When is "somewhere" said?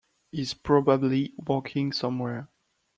1.91-2.47